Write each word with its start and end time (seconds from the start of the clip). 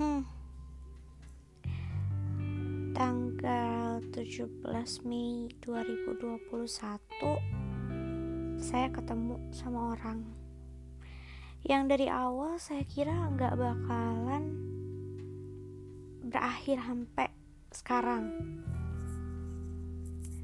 Hmm. 0.00 0.24
Tanggal 2.96 4.00
17 4.08 4.64
Mei 5.04 5.52
2021 5.60 6.48
saya 8.56 8.88
ketemu 8.88 9.36
sama 9.52 9.92
orang 9.92 10.24
yang 11.68 11.92
dari 11.92 12.08
awal 12.08 12.56
saya 12.56 12.88
kira 12.88 13.12
nggak 13.36 13.52
bakalan 13.52 14.56
berakhir 16.24 16.80
sampai 16.80 17.28
sekarang. 17.68 18.32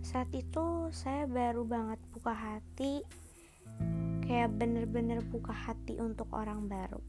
Saat 0.04 0.28
itu 0.36 0.92
saya 0.92 1.24
baru 1.24 1.64
banget 1.64 1.96
buka 2.12 2.36
hati 2.36 3.00
kayak 4.28 4.60
bener-bener 4.60 5.24
buka 5.24 5.56
hati 5.56 5.96
untuk 5.96 6.28
orang 6.36 6.68
baru 6.68 7.00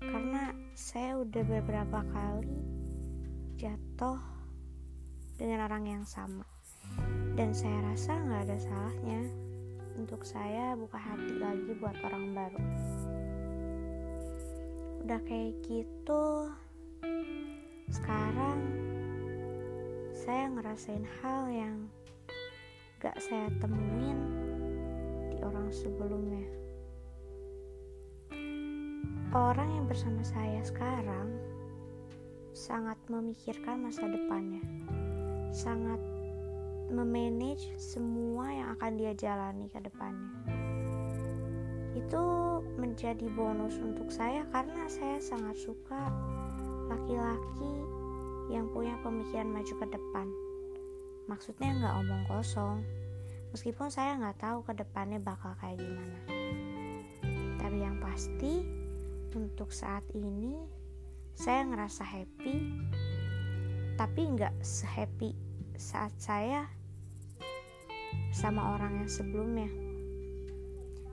karena 0.00 0.56
saya 0.72 1.20
udah 1.20 1.44
beberapa 1.44 2.00
kali 2.08 2.56
jatuh 3.60 4.16
dengan 5.36 5.68
orang 5.68 5.84
yang 5.84 6.04
sama. 6.08 6.48
Dan 7.36 7.52
saya 7.52 7.84
rasa 7.84 8.16
nggak 8.16 8.42
ada 8.48 8.58
salahnya 8.60 9.20
untuk 10.00 10.24
saya 10.24 10.72
buka 10.76 10.96
hati 10.96 11.36
lagi 11.36 11.72
buat 11.76 11.96
orang 12.00 12.32
baru. 12.32 12.62
Udah 15.04 15.20
kayak 15.28 15.60
gitu 15.64 16.48
sekarang 17.90 18.60
saya 20.14 20.46
ngerasain 20.52 21.04
hal 21.20 21.42
yang 21.50 21.76
gak 23.02 23.16
saya 23.18 23.48
temuin 23.58 24.20
di 25.32 25.42
orang 25.42 25.72
sebelumnya 25.72 26.59
orang 29.30 29.68
yang 29.78 29.86
bersama 29.86 30.22
saya 30.26 30.60
sekarang 30.62 31.28
sangat 32.50 32.98
memikirkan 33.06 33.86
masa 33.86 34.04
depannya 34.10 34.62
sangat 35.50 35.98
memanage 36.90 37.70
semua 37.78 38.50
yang 38.50 38.68
akan 38.74 38.92
dia 38.98 39.12
jalani 39.14 39.70
ke 39.70 39.78
depannya. 39.78 40.30
Itu 41.94 42.22
menjadi 42.78 43.26
bonus 43.30 43.78
untuk 43.78 44.10
saya 44.10 44.46
karena 44.50 44.86
saya 44.90 45.18
sangat 45.22 45.58
suka 45.58 46.10
laki-laki 46.90 47.72
yang 48.50 48.66
punya 48.74 48.98
pemikiran 49.06 49.50
maju 49.50 49.74
ke 49.74 49.86
depan. 49.86 50.26
Maksudnya 51.30 51.70
nggak 51.78 51.94
omong 52.02 52.24
kosong, 52.26 52.82
meskipun 53.54 53.86
saya 53.90 54.18
nggak 54.18 54.42
tahu 54.42 54.66
ke 54.66 54.74
depannya 54.74 55.22
bakal 55.22 55.54
kayak 55.62 55.78
gimana. 55.78 56.18
Tapi 57.62 57.76
yang 57.78 58.02
pasti 58.02 58.66
untuk 59.34 59.70
saat 59.70 60.02
ini 60.14 60.56
saya 61.36 61.64
ngerasa 61.64 62.02
happy, 62.04 62.56
tapi 63.96 64.20
nggak 64.36 64.60
sehappy 64.60 65.32
saat 65.80 66.12
saya 66.20 66.68
sama 68.34 68.76
orang 68.76 69.04
yang 69.04 69.10
sebelumnya. 69.10 69.70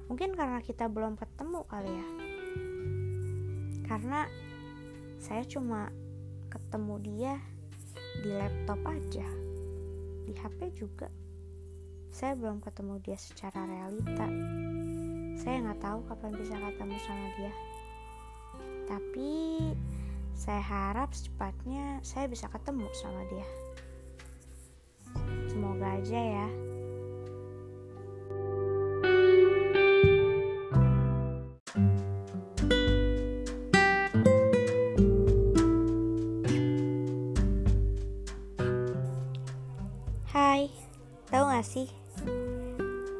Mungkin 0.07 0.35
karena 0.35 0.63
kita 0.63 0.87
belum 0.87 1.19
ketemu 1.19 1.59
kali 1.67 1.91
ya. 1.91 2.07
Karena 3.87 4.27
saya 5.19 5.43
cuma 5.47 5.91
ketemu 6.47 6.95
dia 7.03 7.33
di 8.23 8.31
laptop 8.31 8.79
aja. 8.87 9.27
Di 10.27 10.33
HP 10.35 10.75
juga. 10.75 11.07
Saya 12.11 12.35
belum 12.35 12.63
ketemu 12.63 12.99
dia 13.03 13.15
secara 13.19 13.67
realita. 13.67 14.27
Saya 15.37 15.55
nggak 15.63 15.81
tahu 15.83 15.99
kapan 16.07 16.31
bisa 16.35 16.55
ketemu 16.55 16.95
sama 17.03 17.27
dia. 17.35 17.53
Tapi 18.87 19.59
saya 20.37 20.61
harap 20.61 21.11
secepatnya 21.11 21.99
saya 22.05 22.29
bisa 22.29 22.45
ketemu 22.47 22.87
sama 22.93 23.25
dia. 23.27 23.47
Semoga 25.49 25.97
aja 25.97 26.21
ya. 26.21 26.47
Hai, 40.37 40.69
tahu 41.33 41.43
gak 41.49 41.65
sih? 41.65 41.89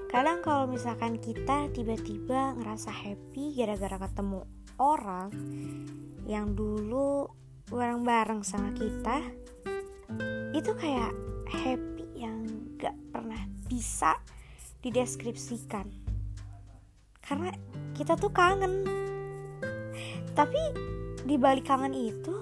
Kadang 0.08 0.46
kalau 0.46 0.70
misalkan 0.70 1.18
kita 1.18 1.70
tiba-tiba 1.74 2.54
ngerasa 2.58 2.94
happy 2.94 3.58
gara-gara 3.58 3.98
ketemu 4.06 4.46
orang 4.78 5.34
yang 6.26 6.54
dulu 6.54 7.30
bareng-bareng 7.70 8.42
sama 8.46 8.72
kita, 8.74 9.22
itu 10.56 10.72
kayak 10.78 11.12
happy 11.50 12.06
yang 12.16 12.46
gak 12.80 12.96
pernah 13.12 13.42
bisa 13.68 14.18
dideskripsikan. 14.82 15.86
Karena 17.20 17.52
kita 17.98 18.16
tuh 18.16 18.32
kangen. 18.32 18.88
Tapi 20.32 20.62
di 21.28 21.36
balik 21.36 21.68
kangen 21.68 21.92
itu, 21.92 22.36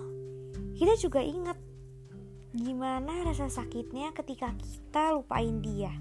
kita 0.78 0.94
juga 1.00 1.23
ingat 1.23 1.57
gimana 2.56 3.28
rasa 3.28 3.52
sakitnya 3.52 4.16
ketika 4.16 4.47
kita 4.56 5.12
lupain 5.12 5.59
dia 5.59 5.91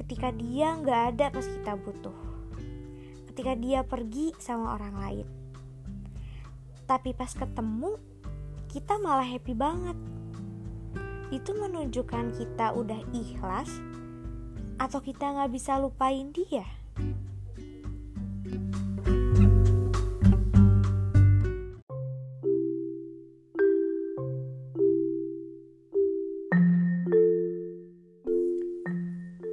ketika 0.00 0.32
dia 0.32 0.80
nggak 0.80 1.00
ada 1.12 1.26
pas 1.28 1.44
kita 1.44 1.76
butuh 1.76 2.16
ketika 3.28 3.52
dia 3.52 3.84
pergi 3.84 4.32
sama 4.40 4.80
orang 4.80 4.96
lain 4.96 5.26
tapi 6.84 7.16
pas 7.16 7.32
ketemu 7.32 7.96
kita 8.68 9.00
malah 9.00 9.24
happy 9.24 9.56
banget 9.56 9.96
itu 11.32 11.50
menunjukkan 11.56 12.36
kita 12.36 12.76
udah 12.76 13.00
ikhlas 13.16 13.70
atau 14.76 15.00
kita 15.00 15.32
nggak 15.32 15.52
bisa 15.54 15.80
lupain 15.80 16.28
dia 16.36 16.68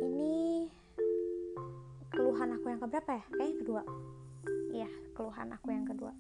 ini 0.04 0.68
keluhan 2.12 2.60
aku 2.60 2.66
yang 2.68 2.82
keberapa 2.84 3.12
ya? 3.16 3.24
Kayaknya 3.32 3.56
kedua. 3.64 3.82
Iya, 4.72 4.90
keluhan 5.16 5.48
aku 5.56 5.68
yang 5.72 5.86
kedua. 5.88 6.14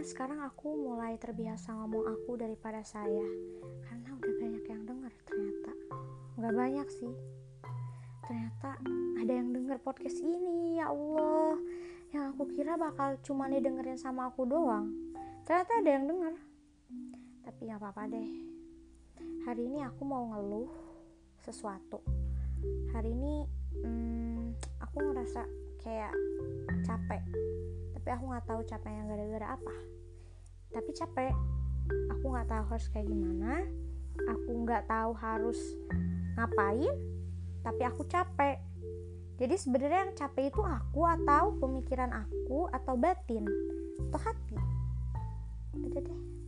Sekarang 0.00 0.40
aku 0.40 0.74
mulai 0.74 1.20
terbiasa 1.20 1.76
ngomong 1.76 2.08
aku 2.08 2.40
daripada 2.40 2.80
saya. 2.82 3.24
Karena 3.84 4.16
udah 4.16 4.34
banyak 4.40 4.64
yang 4.64 4.82
denger 4.88 5.12
ternyata. 5.28 5.72
Nggak 6.40 6.54
banyak 6.56 6.88
sih. 6.88 7.14
Ternyata 8.24 8.70
ada 9.20 9.32
yang 9.32 9.50
denger 9.52 9.78
podcast 9.84 10.18
ini, 10.22 10.80
ya 10.80 10.88
Allah. 10.88 11.60
Yang 12.10 12.24
aku 12.34 12.42
kira 12.56 12.74
bakal 12.80 13.20
cuma 13.22 13.46
didengerin 13.46 14.00
sama 14.00 14.32
aku 14.32 14.48
doang. 14.48 14.88
Ternyata 15.44 15.72
ada 15.80 15.90
yang 15.90 16.04
denger. 16.08 16.34
Tapi 17.44 17.60
nggak 17.68 17.80
apa-apa 17.80 18.02
deh. 18.08 18.30
Hari 19.44 19.62
ini 19.68 19.80
aku 19.84 20.02
mau 20.04 20.28
ngeluh 20.32 20.70
sesuatu 21.40 22.00
hari 22.92 23.10
ini 23.16 23.48
hmm, 23.80 24.52
aku 24.84 24.96
ngerasa 25.00 25.42
kayak 25.80 26.12
capek 26.84 27.22
tapi 28.10 28.18
aku 28.18 28.34
nggak 28.34 28.46
tahu 28.50 28.60
capeknya 28.66 29.02
gara-gara 29.06 29.46
apa. 29.54 29.74
Tapi 30.74 30.90
capek. 30.98 31.34
Aku 32.10 32.24
nggak 32.34 32.50
tahu 32.50 32.64
harus 32.74 32.86
kayak 32.90 33.06
gimana. 33.06 33.62
Aku 34.34 34.50
nggak 34.66 34.90
tahu 34.90 35.14
harus 35.14 35.78
ngapain 36.34 36.90
tapi 37.62 37.82
aku 37.86 38.02
capek. 38.10 38.58
Jadi 39.38 39.54
sebenarnya 39.54 40.10
yang 40.10 40.14
capek 40.18 40.50
itu 40.50 40.58
aku 40.58 41.06
atau 41.06 41.54
pemikiran 41.62 42.10
aku 42.10 42.66
atau 42.74 42.98
batin 42.98 43.46
atau 44.10 44.18
hati. 44.26 44.58
Udah 45.78 46.02
deh 46.02 46.39